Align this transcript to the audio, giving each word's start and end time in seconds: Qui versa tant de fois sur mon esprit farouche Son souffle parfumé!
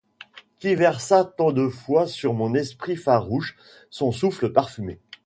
Qui 0.57 0.73
versa 0.73 1.23
tant 1.25 1.51
de 1.51 1.69
fois 1.69 2.07
sur 2.07 2.33
mon 2.33 2.55
esprit 2.55 2.95
farouche 2.95 3.55
Son 3.91 4.11
souffle 4.11 4.51
parfumé! 4.51 4.99